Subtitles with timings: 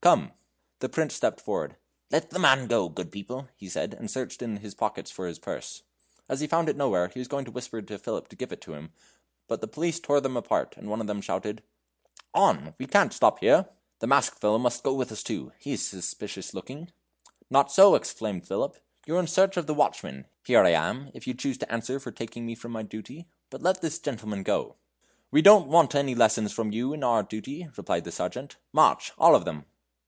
[0.03, 0.31] Come."
[0.79, 1.75] The Prince stepped forward.
[2.09, 5.27] "Let the man go, good people," he said, and searched in all his pockets for
[5.27, 5.83] his purse.
[6.27, 8.63] As he found it nowhere, he was going to whisper to Philip to give it
[8.63, 8.91] him,
[9.47, 11.61] but the police tore them apart, and one of them shouted:
[12.33, 12.73] "On!
[12.79, 13.69] We can't stop to talk here."
[13.99, 16.91] "The masked fellow must go with us too; he is suspicious looking."
[17.51, 20.25] "Not so," exclaimed Philip; "you are in search of the watchman.
[20.43, 23.27] Here I am, if you choose to answer for taking me from my duty.
[23.51, 24.77] But let this gentleman go."
[25.29, 29.11] "We don't want any lessons from you in our duty," replied the sergeant; "march!
[29.19, 29.65] all of them!"